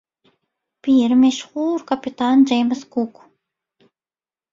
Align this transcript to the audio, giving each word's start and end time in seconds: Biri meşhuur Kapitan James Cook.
Biri 0.85 1.15
meşhuur 1.15 1.85
Kapitan 1.85 2.45
James 2.49 2.81
Cook. 2.91 3.15